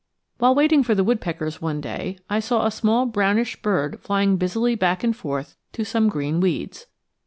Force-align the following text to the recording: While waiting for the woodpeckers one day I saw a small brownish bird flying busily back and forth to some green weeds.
While 0.39 0.55
waiting 0.55 0.81
for 0.81 0.95
the 0.95 1.03
woodpeckers 1.03 1.61
one 1.61 1.79
day 1.79 2.17
I 2.27 2.39
saw 2.39 2.65
a 2.65 2.71
small 2.71 3.05
brownish 3.05 3.61
bird 3.61 3.99
flying 4.01 4.37
busily 4.37 4.73
back 4.73 5.03
and 5.03 5.15
forth 5.15 5.57
to 5.73 5.85
some 5.85 6.09
green 6.09 6.39
weeds. 6.39 6.87